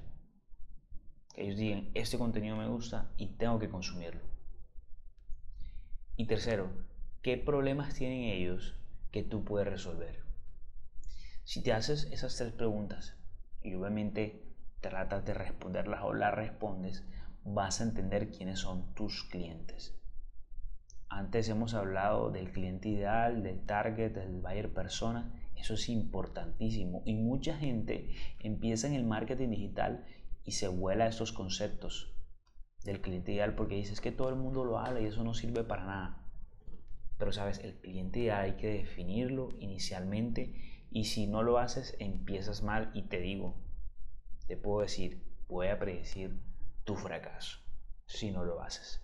Que 1.35 1.45
ellos 1.45 1.57
digan, 1.57 1.91
este 1.95 2.19
contenido 2.19 2.57
me 2.57 2.69
gusta 2.69 3.13
y 3.17 3.37
tengo 3.37 3.59
que 3.59 3.71
consumirlo. 3.71 4.21
Y 6.17 6.27
tercero, 6.27 6.71
¿qué 7.23 7.39
problemas 7.39 7.95
tienen 7.95 8.25
ellos 8.25 8.77
que 9.11 9.23
tú 9.23 9.45
puedes 9.45 9.67
resolver? 9.67 10.23
Si 11.45 11.63
te 11.63 11.73
haces 11.73 12.05
esas 12.13 12.37
tres 12.37 12.53
preguntas 12.53 13.17
y 13.63 13.75
obviamente 13.75 14.55
tratas 14.81 15.25
de 15.25 15.33
responderlas 15.33 16.03
o 16.03 16.13
las 16.13 16.35
respondes, 16.35 17.05
vas 17.45 17.81
a 17.81 17.85
entender 17.85 18.31
quiénes 18.31 18.61
son 18.61 18.95
tus 18.95 19.25
clientes. 19.25 20.02
Antes 21.15 21.51
hemos 21.51 21.75
hablado 21.75 22.31
del 22.31 22.51
cliente 22.53 22.89
ideal, 22.89 23.43
del 23.43 23.61
target, 23.67 24.13
del 24.13 24.41
buyer 24.41 24.73
persona. 24.73 25.31
Eso 25.55 25.75
es 25.75 25.91
importantísimo. 25.91 27.03
Y 27.05 27.17
mucha 27.17 27.55
gente 27.55 28.15
empieza 28.39 28.87
en 28.87 28.95
el 28.95 29.05
marketing 29.05 29.51
digital 29.51 30.07
y 30.43 30.53
se 30.53 30.69
vuela 30.69 31.07
estos 31.07 31.33
conceptos 31.33 32.15
del 32.85 33.03
cliente 33.03 33.33
ideal 33.33 33.55
porque 33.55 33.75
dices 33.75 34.01
que 34.01 34.11
todo 34.11 34.31
el 34.31 34.37
mundo 34.37 34.65
lo 34.65 34.79
habla 34.79 35.03
y 35.03 35.05
eso 35.05 35.23
no 35.23 35.35
sirve 35.35 35.65
para 35.65 35.85
nada. 35.85 36.27
Pero 37.19 37.31
sabes, 37.31 37.59
el 37.59 37.79
cliente 37.79 38.21
ideal 38.21 38.45
hay 38.45 38.57
que 38.57 38.73
definirlo 38.73 39.51
inicialmente 39.61 40.87
y 40.91 41.05
si 41.05 41.27
no 41.27 41.43
lo 41.43 41.59
haces 41.59 41.95
empiezas 41.99 42.63
mal 42.63 42.91
y 42.95 43.03
te 43.03 43.21
digo, 43.21 43.61
te 44.47 44.57
puedo 44.57 44.81
decir, 44.81 45.23
voy 45.47 45.67
a 45.67 45.79
predecir 45.79 46.41
tu 46.85 46.97
fracaso 46.97 47.59
si 48.07 48.31
no 48.31 48.45
lo 48.45 48.63
haces. 48.63 49.03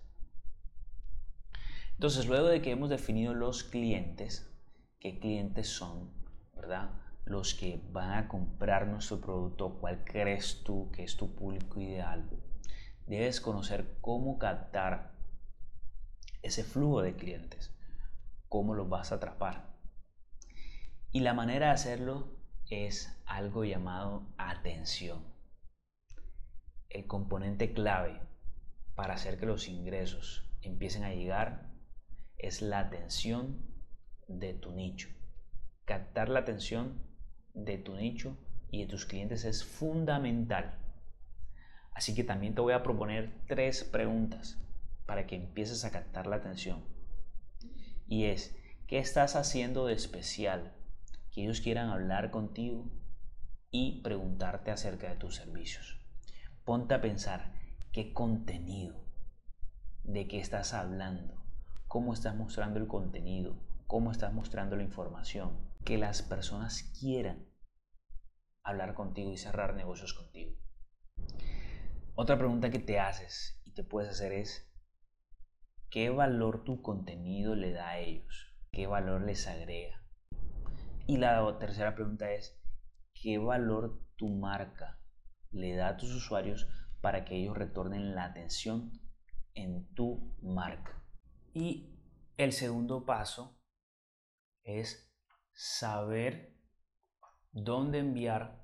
Entonces, 1.99 2.27
luego 2.27 2.47
de 2.47 2.61
que 2.61 2.71
hemos 2.71 2.89
definido 2.89 3.33
los 3.33 3.65
clientes, 3.65 4.49
qué 5.01 5.19
clientes 5.19 5.67
son, 5.67 6.09
¿verdad? 6.55 6.91
Los 7.25 7.53
que 7.53 7.81
van 7.91 8.11
a 8.13 8.29
comprar 8.29 8.87
nuestro 8.87 9.19
producto, 9.19 9.77
cuál 9.81 10.05
crees 10.05 10.63
tú 10.63 10.89
que 10.93 11.03
es 11.03 11.17
tu 11.17 11.35
público 11.35 11.81
ideal, 11.81 12.29
debes 13.05 13.41
conocer 13.41 13.97
cómo 13.99 14.39
captar 14.39 15.11
ese 16.41 16.63
flujo 16.63 17.01
de 17.01 17.17
clientes, 17.17 17.75
cómo 18.47 18.75
los 18.75 18.87
vas 18.87 19.11
a 19.11 19.15
atrapar. 19.15 19.75
Y 21.11 21.19
la 21.19 21.33
manera 21.33 21.65
de 21.65 21.73
hacerlo 21.73 22.29
es 22.69 23.13
algo 23.25 23.65
llamado 23.65 24.25
atención. 24.37 25.21
El 26.89 27.07
componente 27.07 27.73
clave 27.73 28.21
para 28.95 29.15
hacer 29.15 29.37
que 29.37 29.45
los 29.45 29.67
ingresos 29.67 30.49
empiecen 30.61 31.03
a 31.03 31.13
llegar 31.13 31.67
es 32.39 32.61
la 32.61 32.79
atención 32.79 33.61
de 34.27 34.53
tu 34.53 34.71
nicho. 34.71 35.09
Captar 35.85 36.29
la 36.29 36.39
atención 36.39 37.01
de 37.53 37.77
tu 37.77 37.95
nicho 37.95 38.37
y 38.71 38.81
de 38.81 38.87
tus 38.87 39.05
clientes 39.05 39.45
es 39.45 39.63
fundamental. 39.63 40.79
Así 41.93 42.15
que 42.15 42.23
también 42.23 42.55
te 42.55 42.61
voy 42.61 42.73
a 42.73 42.83
proponer 42.83 43.31
tres 43.47 43.83
preguntas 43.83 44.57
para 45.05 45.27
que 45.27 45.35
empieces 45.35 45.85
a 45.85 45.91
captar 45.91 46.25
la 46.25 46.37
atención. 46.37 46.83
Y 48.07 48.25
es, 48.25 48.55
¿qué 48.87 48.97
estás 48.97 49.35
haciendo 49.35 49.85
de 49.85 49.93
especial 49.93 50.73
que 51.31 51.43
ellos 51.43 51.61
quieran 51.61 51.89
hablar 51.89 52.31
contigo 52.31 52.89
y 53.71 54.01
preguntarte 54.01 54.71
acerca 54.71 55.09
de 55.09 55.15
tus 55.15 55.35
servicios. 55.35 55.99
Ponte 56.65 56.93
a 56.93 57.01
pensar 57.01 57.53
qué 57.91 58.13
contenido, 58.13 59.03
de 60.03 60.27
qué 60.27 60.39
estás 60.39 60.73
hablando, 60.73 61.35
cómo 61.89 62.13
estás 62.13 62.35
mostrando 62.35 62.79
el 62.79 62.87
contenido, 62.87 63.57
cómo 63.87 64.11
estás 64.11 64.31
mostrando 64.31 64.75
la 64.75 64.83
información, 64.83 65.57
que 65.83 65.97
las 65.97 66.21
personas 66.21 66.83
quieran 66.99 67.49
hablar 68.61 68.93
contigo 68.93 69.31
y 69.31 69.37
cerrar 69.37 69.73
negocios 69.73 70.13
contigo. 70.13 70.55
Otra 72.13 72.37
pregunta 72.37 72.69
que 72.69 72.77
te 72.77 72.99
haces 72.99 73.59
y 73.65 73.71
te 73.71 73.83
puedes 73.83 74.11
hacer 74.11 74.33
es, 74.33 74.71
¿qué 75.89 76.11
valor 76.11 76.63
tu 76.63 76.83
contenido 76.83 77.55
le 77.55 77.71
da 77.71 77.89
a 77.89 77.97
ellos? 77.97 78.53
¿Qué 78.71 78.85
valor 78.85 79.23
les 79.23 79.47
agrega? 79.47 80.05
Y 81.07 81.17
la 81.17 81.57
tercera 81.57 81.95
pregunta 81.95 82.31
es, 82.31 82.55
¿qué 83.15 83.39
valor 83.39 84.05
tu 84.15 84.29
marca 84.29 85.01
le 85.49 85.75
da 85.75 85.87
a 85.87 85.97
tus 85.97 86.13
usuarios 86.13 86.67
para 87.01 87.25
que 87.25 87.35
ellos 87.35 87.57
retornen 87.57 88.13
la 88.13 88.25
atención 88.25 88.91
en 89.55 89.91
tu 89.95 90.37
marca? 90.43 90.98
Y 91.53 91.97
el 92.37 92.53
segundo 92.53 93.05
paso 93.05 93.59
es 94.63 95.11
saber 95.53 96.55
dónde 97.51 97.99
enviar 97.99 98.63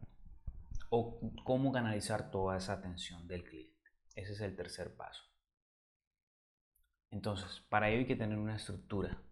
o 0.89 1.19
cómo 1.43 1.71
canalizar 1.71 2.31
toda 2.31 2.57
esa 2.57 2.73
atención 2.73 3.27
del 3.27 3.43
cliente. 3.43 3.91
Ese 4.15 4.33
es 4.33 4.41
el 4.41 4.55
tercer 4.55 4.95
paso. 4.95 5.23
Entonces, 7.11 7.61
para 7.69 7.89
ello 7.89 7.99
hay 7.99 8.05
que 8.07 8.15
tener 8.15 8.37
una 8.37 8.55
estructura 8.55 9.25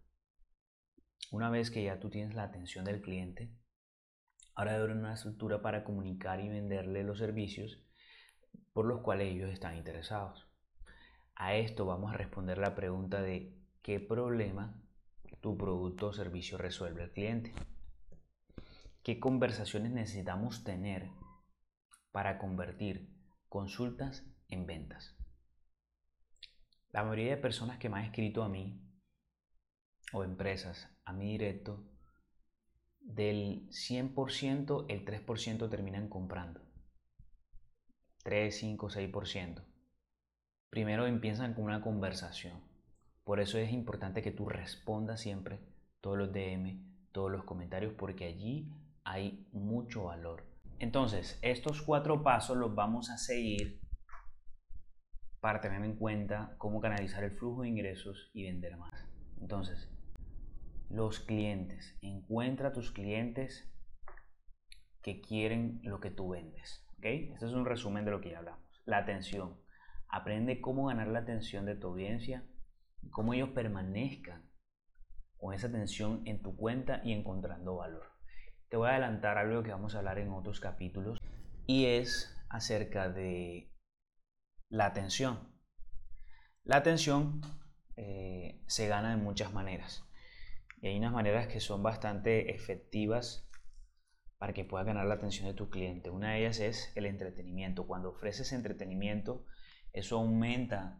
una 1.33 1.49
vez 1.49 1.71
que 1.71 1.83
ya 1.83 1.99
tú 1.99 2.11
tienes 2.11 2.35
la 2.35 2.43
atención 2.43 2.85
del 2.85 3.01
cliente, 3.01 3.51
ahora 4.53 4.73
debe 4.73 4.83
haber 4.83 4.97
una 4.97 5.15
estructura 5.15 5.63
para 5.63 5.83
comunicar 5.83 6.39
y 6.39 6.47
venderle 6.47 7.03
los 7.03 7.17
servicios 7.17 7.81
por 8.71 8.85
los 8.85 9.01
cuales 9.01 9.33
ellos 9.33 9.51
están 9.51 9.75
interesados. 9.75 10.47
A 11.35 11.55
esto 11.55 11.85
vamos 11.85 12.13
a 12.13 12.17
responder 12.17 12.57
la 12.57 12.75
pregunta 12.75 13.21
de 13.21 13.57
qué 13.81 13.99
problema 13.99 14.81
tu 15.41 15.57
producto 15.57 16.07
o 16.07 16.13
servicio 16.13 16.57
resuelve 16.57 17.03
al 17.03 17.11
cliente. 17.11 17.53
¿Qué 19.01 19.19
conversaciones 19.19 19.91
necesitamos 19.91 20.63
tener 20.63 21.09
para 22.11 22.37
convertir 22.37 23.09
consultas 23.49 24.25
en 24.47 24.65
ventas? 24.65 25.17
La 26.91 27.03
mayoría 27.03 27.35
de 27.35 27.41
personas 27.41 27.79
que 27.79 27.89
me 27.89 27.97
han 27.97 28.05
escrito 28.05 28.43
a 28.43 28.49
mí 28.49 28.79
o 30.13 30.23
empresas 30.23 30.87
a 31.05 31.11
mi 31.11 31.31
directo, 31.31 31.83
del 32.99 33.67
100%, 33.69 34.85
el 34.87 35.03
3% 35.03 35.69
terminan 35.69 36.07
comprando. 36.07 36.61
3, 38.23 38.55
5, 38.55 38.89
6%. 38.89 39.72
Primero 40.73 41.05
empiezan 41.05 41.53
con 41.53 41.65
una 41.65 41.81
conversación. 41.81 42.59
Por 43.23 43.39
eso 43.39 43.59
es 43.59 43.71
importante 43.71 44.23
que 44.23 44.31
tú 44.31 44.49
respondas 44.49 45.21
siempre 45.21 45.59
todos 46.01 46.17
los 46.17 46.33
DM, 46.33 46.81
todos 47.11 47.31
los 47.31 47.43
comentarios, 47.43 47.93
porque 47.93 48.25
allí 48.25 48.73
hay 49.03 49.47
mucho 49.51 50.05
valor. 50.05 50.47
Entonces, 50.79 51.37
estos 51.43 51.83
cuatro 51.83 52.23
pasos 52.23 52.57
los 52.57 52.73
vamos 52.73 53.11
a 53.11 53.19
seguir 53.19 53.81
para 55.41 55.61
tener 55.61 55.83
en 55.83 55.95
cuenta 55.95 56.55
cómo 56.57 56.81
canalizar 56.81 57.23
el 57.23 57.37
flujo 57.37 57.61
de 57.61 57.69
ingresos 57.69 58.31
y 58.33 58.45
vender 58.45 58.75
más. 58.77 59.07
Entonces, 59.39 59.91
los 60.89 61.19
clientes. 61.19 61.99
Encuentra 62.01 62.73
tus 62.73 62.91
clientes 62.91 63.71
que 65.03 65.21
quieren 65.21 65.81
lo 65.83 65.99
que 65.99 66.09
tú 66.09 66.29
vendes. 66.29 66.83
¿okay? 66.97 67.29
Este 67.31 67.45
es 67.45 67.53
un 67.53 67.63
resumen 67.63 68.05
de 68.05 68.09
lo 68.09 68.21
que 68.21 68.31
ya 68.31 68.39
hablamos. 68.39 68.81
La 68.85 68.97
atención. 68.97 69.61
Aprende 70.13 70.61
cómo 70.61 70.85
ganar 70.85 71.07
la 71.07 71.19
atención 71.19 71.65
de 71.65 71.73
tu 71.73 71.87
audiencia 71.87 72.45
y 73.01 73.09
cómo 73.09 73.33
ellos 73.33 73.49
permanezcan 73.49 74.47
con 75.37 75.55
esa 75.55 75.65
atención 75.65 76.21
en 76.25 76.43
tu 76.43 76.55
cuenta 76.55 77.01
y 77.03 77.13
encontrando 77.13 77.77
valor. 77.77 78.11
Te 78.69 78.77
voy 78.77 78.89
a 78.89 78.91
adelantar 78.91 79.39
algo 79.39 79.63
que 79.63 79.71
vamos 79.71 79.95
a 79.95 79.97
hablar 79.97 80.19
en 80.19 80.29
otros 80.29 80.59
capítulos 80.59 81.17
y 81.65 81.87
es 81.87 82.31
acerca 82.47 83.09
de 83.09 83.73
la 84.69 84.85
atención. 84.85 85.51
La 86.63 86.75
atención 86.75 87.41
eh, 87.95 88.61
se 88.67 88.87
gana 88.87 89.15
de 89.15 89.17
muchas 89.17 89.51
maneras. 89.51 90.07
Y 90.79 90.89
hay 90.89 90.97
unas 90.99 91.13
maneras 91.13 91.47
que 91.47 91.59
son 91.59 91.81
bastante 91.81 92.53
efectivas 92.53 93.49
para 94.37 94.53
que 94.53 94.63
puedas 94.63 94.85
ganar 94.85 95.07
la 95.07 95.15
atención 95.15 95.47
de 95.47 95.55
tu 95.55 95.71
cliente. 95.71 96.11
Una 96.11 96.33
de 96.33 96.41
ellas 96.41 96.59
es 96.59 96.91
el 96.93 97.07
entretenimiento. 97.07 97.87
Cuando 97.87 98.09
ofreces 98.09 98.53
entretenimiento, 98.53 99.47
eso 99.93 100.17
aumenta 100.17 100.99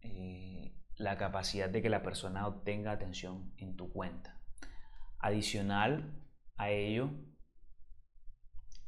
eh, 0.00 0.74
la 0.96 1.18
capacidad 1.18 1.68
de 1.68 1.82
que 1.82 1.90
la 1.90 2.02
persona 2.02 2.46
obtenga 2.46 2.92
atención 2.92 3.52
en 3.56 3.76
tu 3.76 3.92
cuenta. 3.92 4.40
Adicional 5.18 6.24
a 6.56 6.70
ello, 6.70 7.10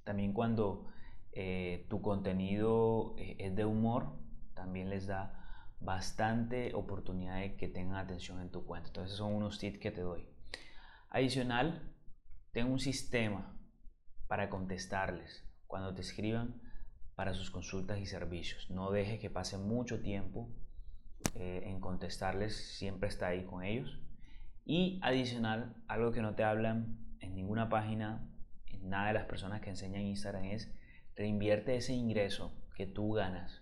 también 0.04 0.32
cuando 0.32 0.88
eh, 1.32 1.86
tu 1.88 2.00
contenido 2.00 3.14
eh, 3.18 3.36
es 3.38 3.54
de 3.54 3.64
humor, 3.64 4.18
también 4.54 4.88
les 4.88 5.06
da 5.06 5.36
bastante 5.80 6.74
oportunidad 6.74 7.40
de 7.40 7.56
que 7.56 7.68
tengan 7.68 7.96
atención 7.96 8.40
en 8.40 8.50
tu 8.50 8.64
cuenta. 8.64 8.88
Entonces 8.88 9.16
son 9.16 9.34
unos 9.34 9.58
tips 9.58 9.78
que 9.78 9.90
te 9.90 10.02
doy. 10.02 10.28
Adicional, 11.10 11.92
tengo 12.52 12.72
un 12.72 12.78
sistema 12.78 13.56
para 14.28 14.48
contestarles 14.48 15.48
cuando 15.66 15.94
te 15.94 16.02
escriban 16.02 16.60
para 17.20 17.34
sus 17.34 17.50
consultas 17.50 18.00
y 18.00 18.06
servicios. 18.06 18.70
No 18.70 18.90
deje 18.90 19.18
que 19.18 19.28
pase 19.28 19.58
mucho 19.58 20.00
tiempo 20.00 20.48
eh, 21.34 21.64
en 21.66 21.78
contestarles, 21.78 22.56
siempre 22.56 23.10
está 23.10 23.26
ahí 23.26 23.44
con 23.44 23.62
ellos. 23.62 24.00
Y 24.64 24.98
adicional, 25.02 25.76
algo 25.86 26.12
que 26.12 26.22
no 26.22 26.34
te 26.34 26.44
hablan 26.44 26.96
en 27.20 27.34
ninguna 27.34 27.68
página, 27.68 28.26
en 28.68 28.88
nada 28.88 29.08
de 29.08 29.12
las 29.12 29.26
personas 29.26 29.60
que 29.60 29.68
enseñan 29.68 30.00
Instagram 30.00 30.44
es 30.46 30.72
reinvierte 31.14 31.76
ese 31.76 31.92
ingreso 31.92 32.54
que 32.74 32.86
tú 32.86 33.12
ganas 33.12 33.60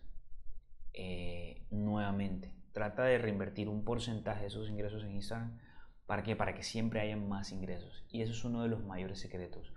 eh, 0.94 1.66
nuevamente. 1.72 2.54
Trata 2.70 3.02
de 3.02 3.18
reinvertir 3.18 3.68
un 3.68 3.84
porcentaje 3.84 4.42
de 4.42 4.46
esos 4.46 4.70
ingresos 4.70 5.02
en 5.02 5.16
Instagram 5.16 5.58
para 6.06 6.22
que, 6.22 6.36
para 6.36 6.54
que 6.54 6.62
siempre 6.62 7.00
haya 7.00 7.16
más 7.16 7.50
ingresos. 7.50 8.04
Y 8.08 8.22
eso 8.22 8.30
es 8.30 8.44
uno 8.44 8.62
de 8.62 8.68
los 8.68 8.84
mayores 8.84 9.18
secretos. 9.18 9.72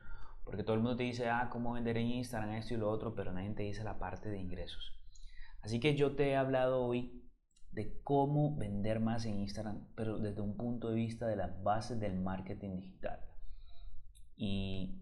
Porque 0.51 0.65
todo 0.65 0.75
el 0.75 0.81
mundo 0.81 0.97
te 0.97 1.03
dice, 1.03 1.29
ah, 1.29 1.47
cómo 1.49 1.71
vender 1.71 1.95
en 1.95 2.07
Instagram, 2.07 2.55
esto 2.55 2.73
y 2.73 2.77
lo 2.77 2.89
otro, 2.89 3.15
pero 3.15 3.31
nadie 3.31 3.51
te 3.51 3.63
dice 3.63 3.85
la 3.85 3.97
parte 3.99 4.29
de 4.29 4.37
ingresos. 4.37 4.99
Así 5.61 5.79
que 5.79 5.95
yo 5.95 6.13
te 6.13 6.27
he 6.27 6.35
hablado 6.35 6.83
hoy 6.83 7.23
de 7.71 8.01
cómo 8.03 8.57
vender 8.57 8.99
más 8.99 9.25
en 9.25 9.39
Instagram, 9.39 9.87
pero 9.95 10.19
desde 10.19 10.41
un 10.41 10.57
punto 10.57 10.89
de 10.89 10.95
vista 10.95 11.25
de 11.25 11.37
las 11.37 11.63
bases 11.63 12.01
del 12.01 12.19
marketing 12.19 12.75
digital. 12.75 13.21
Y 14.35 14.99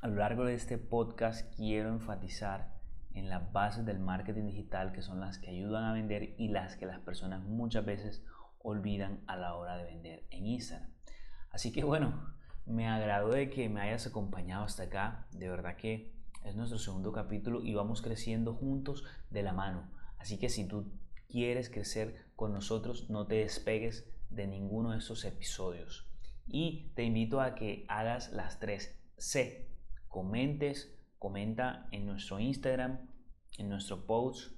a 0.00 0.08
lo 0.08 0.16
largo 0.16 0.44
de 0.44 0.54
este 0.54 0.76
podcast 0.76 1.54
quiero 1.54 1.90
enfatizar 1.90 2.74
en 3.14 3.28
las 3.28 3.52
bases 3.52 3.86
del 3.86 4.00
marketing 4.00 4.46
digital 4.46 4.90
que 4.90 5.02
son 5.02 5.20
las 5.20 5.38
que 5.38 5.50
ayudan 5.50 5.84
a 5.84 5.92
vender 5.92 6.34
y 6.36 6.48
las 6.48 6.74
que 6.74 6.86
las 6.86 6.98
personas 6.98 7.44
muchas 7.44 7.84
veces 7.84 8.24
olvidan 8.58 9.22
a 9.28 9.36
la 9.36 9.54
hora 9.54 9.76
de 9.76 9.84
vender 9.84 10.26
en 10.30 10.46
Instagram. 10.46 10.90
Así 11.50 11.70
que 11.70 11.84
bueno, 11.84 12.36
me 12.68 12.86
agradó 12.86 13.30
de 13.30 13.48
que 13.48 13.68
me 13.68 13.80
hayas 13.80 14.06
acompañado 14.06 14.64
hasta 14.64 14.84
acá. 14.84 15.26
De 15.32 15.48
verdad 15.48 15.76
que 15.76 16.12
es 16.44 16.54
nuestro 16.54 16.78
segundo 16.78 17.12
capítulo 17.12 17.62
y 17.62 17.74
vamos 17.74 18.02
creciendo 18.02 18.54
juntos 18.54 19.04
de 19.30 19.42
la 19.42 19.52
mano. 19.52 19.90
Así 20.18 20.38
que 20.38 20.50
si 20.50 20.68
tú 20.68 20.92
quieres 21.28 21.70
crecer 21.70 22.26
con 22.36 22.52
nosotros, 22.52 23.08
no 23.08 23.26
te 23.26 23.36
despegues 23.36 24.08
de 24.28 24.46
ninguno 24.46 24.92
de 24.92 24.98
estos 24.98 25.24
episodios. 25.24 26.06
Y 26.46 26.92
te 26.94 27.04
invito 27.04 27.40
a 27.40 27.54
que 27.54 27.84
hagas 27.88 28.32
las 28.32 28.60
tres 28.60 28.98
C. 29.16 29.68
Comentes, 30.08 30.94
comenta 31.18 31.88
en 31.90 32.06
nuestro 32.06 32.38
Instagram, 32.38 32.98
en 33.56 33.68
nuestro 33.68 34.06
post, 34.06 34.52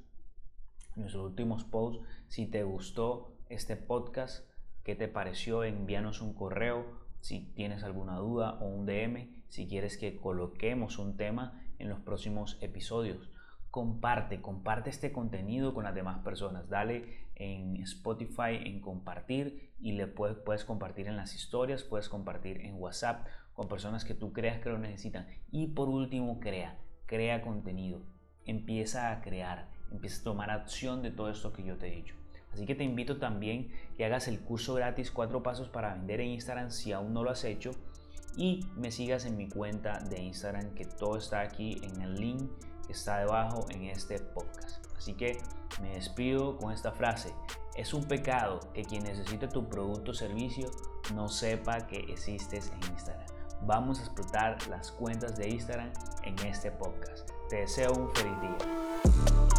en 0.96 1.02
nuestros 1.02 1.24
últimos 1.24 1.64
posts, 1.64 2.04
si 2.28 2.46
te 2.46 2.64
gustó 2.64 3.36
este 3.48 3.76
podcast, 3.76 4.48
qué 4.84 4.96
te 4.96 5.08
pareció, 5.08 5.64
envíanos 5.64 6.20
un 6.20 6.34
correo 6.34 6.99
si 7.20 7.52
tienes 7.54 7.82
alguna 7.82 8.16
duda 8.16 8.58
o 8.60 8.66
un 8.66 8.86
DM, 8.86 9.28
si 9.48 9.66
quieres 9.66 9.96
que 9.96 10.16
coloquemos 10.16 10.98
un 10.98 11.16
tema 11.16 11.62
en 11.78 11.88
los 11.88 12.00
próximos 12.00 12.58
episodios. 12.60 13.30
Comparte, 13.70 14.40
comparte 14.40 14.90
este 14.90 15.12
contenido 15.12 15.74
con 15.74 15.84
las 15.84 15.94
demás 15.94 16.20
personas. 16.20 16.68
Dale 16.68 17.28
en 17.36 17.76
Spotify 17.76 18.56
en 18.64 18.80
compartir 18.80 19.72
y 19.80 19.92
le 19.92 20.06
puedes, 20.06 20.36
puedes 20.36 20.64
compartir 20.64 21.06
en 21.06 21.16
las 21.16 21.34
historias, 21.34 21.84
puedes 21.84 22.08
compartir 22.08 22.60
en 22.62 22.74
WhatsApp 22.74 23.26
con 23.54 23.68
personas 23.68 24.04
que 24.04 24.14
tú 24.14 24.32
creas 24.32 24.60
que 24.60 24.70
lo 24.70 24.78
necesitan. 24.78 25.26
Y 25.50 25.68
por 25.68 25.88
último, 25.88 26.40
crea, 26.40 26.78
crea 27.06 27.42
contenido. 27.42 28.02
Empieza 28.44 29.12
a 29.12 29.20
crear, 29.20 29.68
empieza 29.90 30.20
a 30.20 30.24
tomar 30.24 30.50
acción 30.50 31.02
de 31.02 31.10
todo 31.10 31.30
esto 31.30 31.52
que 31.52 31.64
yo 31.64 31.76
te 31.76 31.88
he 31.88 31.96
dicho. 31.96 32.14
Así 32.52 32.66
que 32.66 32.74
te 32.74 32.84
invito 32.84 33.18
también 33.18 33.70
que 33.96 34.04
hagas 34.04 34.28
el 34.28 34.40
curso 34.40 34.74
gratis 34.74 35.10
4 35.10 35.42
pasos 35.42 35.68
para 35.68 35.94
vender 35.94 36.20
en 36.20 36.28
Instagram 36.28 36.70
si 36.70 36.92
aún 36.92 37.12
no 37.12 37.22
lo 37.22 37.30
has 37.30 37.44
hecho 37.44 37.70
y 38.36 38.66
me 38.76 38.90
sigas 38.90 39.24
en 39.24 39.36
mi 39.36 39.48
cuenta 39.48 39.98
de 40.00 40.20
Instagram 40.20 40.74
que 40.74 40.84
todo 40.84 41.16
está 41.16 41.40
aquí 41.40 41.80
en 41.82 42.00
el 42.02 42.14
link 42.14 42.50
que 42.86 42.92
está 42.92 43.18
debajo 43.18 43.66
en 43.70 43.84
este 43.84 44.18
podcast. 44.18 44.84
Así 44.96 45.14
que 45.14 45.38
me 45.80 45.94
despido 45.94 46.58
con 46.58 46.72
esta 46.72 46.92
frase. 46.92 47.32
Es 47.76 47.94
un 47.94 48.04
pecado 48.04 48.60
que 48.74 48.84
quien 48.84 49.04
necesite 49.04 49.48
tu 49.48 49.68
producto 49.68 50.10
o 50.10 50.14
servicio 50.14 50.70
no 51.14 51.28
sepa 51.28 51.86
que 51.86 51.98
existes 52.12 52.72
en 52.72 52.92
Instagram. 52.92 53.26
Vamos 53.62 54.00
a 54.00 54.02
explotar 54.04 54.58
las 54.68 54.90
cuentas 54.90 55.36
de 55.36 55.48
Instagram 55.48 55.92
en 56.24 56.38
este 56.46 56.70
podcast. 56.70 57.30
Te 57.48 57.56
deseo 57.56 57.92
un 57.92 58.10
feliz 58.14 58.40
día. 58.40 59.49